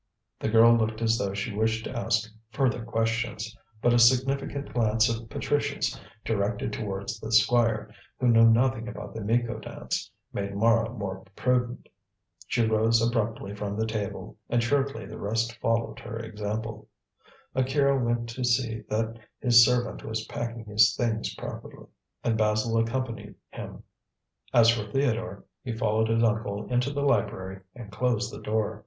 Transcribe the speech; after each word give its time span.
The 0.39 0.49
girl 0.49 0.75
looked 0.75 0.99
as 1.03 1.19
though 1.19 1.35
she 1.35 1.53
wished 1.55 1.83
to 1.83 1.95
ask 1.95 2.27
further 2.49 2.83
questions, 2.83 3.55
but 3.83 3.93
a 3.93 3.99
significant 3.99 4.73
glance 4.73 5.07
of 5.09 5.29
Patricia's 5.29 5.95
directed 6.25 6.73
towards 6.73 7.19
the 7.19 7.31
Squire, 7.31 7.93
who 8.19 8.27
knew 8.29 8.49
nothing 8.49 8.87
about 8.87 9.13
the 9.13 9.21
Miko 9.23 9.59
Dance, 9.59 10.09
made 10.33 10.55
Mara 10.55 10.89
more 10.89 11.23
prudent. 11.35 11.87
She 12.47 12.65
rose 12.65 12.99
abruptly 12.99 13.53
from 13.53 13.77
the 13.77 13.85
table, 13.85 14.37
and 14.49 14.63
shortly 14.63 15.05
the 15.05 15.19
rest 15.19 15.55
followed 15.59 15.99
her 15.99 16.17
example. 16.17 16.87
Akira 17.53 18.03
went 18.03 18.27
to 18.29 18.43
see 18.43 18.81
that 18.89 19.19
his 19.39 19.63
servant 19.63 20.03
was 20.03 20.25
packing 20.25 20.65
his 20.65 20.95
things 20.95 21.35
properly, 21.35 21.85
and 22.23 22.39
Basil 22.39 22.75
accompanied 22.79 23.35
him. 23.51 23.83
As 24.51 24.67
for 24.69 24.91
Theodore, 24.91 25.45
he 25.63 25.77
followed 25.77 26.07
his 26.09 26.23
uncle 26.23 26.65
into 26.73 26.89
the 26.91 27.03
library 27.03 27.59
and 27.75 27.91
closed 27.91 28.33
the 28.33 28.41
door. 28.41 28.79